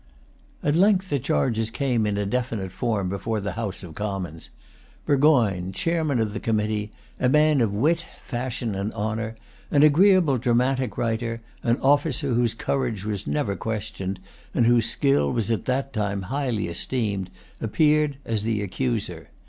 At 0.63 0.73
length 0.75 1.11
the 1.11 1.19
charges 1.19 1.69
came 1.69 2.07
in 2.07 2.17
a 2.17 2.25
definite 2.25 2.71
form 2.71 3.07
before 3.07 3.39
the 3.39 3.51
House 3.51 3.83
of 3.83 3.93
Commons. 3.93 4.49
Burgoyne, 5.05 5.73
chairman 5.73 6.17
of 6.19 6.33
the 6.33 6.39
committee, 6.39 6.91
a 7.19 7.29
man 7.29 7.61
of 7.61 7.71
wit, 7.71 8.03
fashion, 8.23 8.73
and 8.73 8.91
honour, 8.93 9.35
an 9.69 9.83
agreeable 9.83 10.39
dramatic 10.39 10.97
writer, 10.97 11.41
an 11.61 11.77
officer 11.81 12.33
whose 12.33 12.55
courage 12.55 13.05
was 13.05 13.27
never 13.27 13.55
questioned, 13.55 14.19
and 14.55 14.65
whose 14.65 14.89
skill 14.89 15.31
was 15.31 15.51
at 15.51 15.65
that 15.65 15.93
time 15.93 16.23
highly 16.23 16.67
esteemed, 16.67 17.29
appeared 17.61 18.17
as 18.25 18.41
the 18.41 18.63
accuser. 18.63 19.29